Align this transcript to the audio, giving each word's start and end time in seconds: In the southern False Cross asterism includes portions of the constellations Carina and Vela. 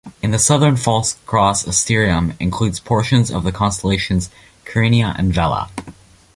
In 0.23 0.31
the 0.31 0.39
southern 0.39 0.77
False 0.77 1.13
Cross 1.27 1.67
asterism 1.67 2.33
includes 2.39 2.79
portions 2.79 3.29
of 3.29 3.43
the 3.43 3.51
constellations 3.51 4.31
Carina 4.65 5.13
and 5.15 5.31
Vela. 5.31 5.69